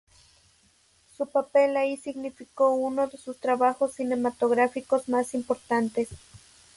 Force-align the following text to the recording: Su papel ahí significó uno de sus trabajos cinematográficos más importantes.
Su 1.15 1.27
papel 1.29 1.77
ahí 1.77 1.95
significó 1.95 2.73
uno 2.73 3.05
de 3.07 3.19
sus 3.19 3.37
trabajos 3.39 3.93
cinematográficos 3.93 5.07
más 5.07 5.35
importantes. 5.35 6.09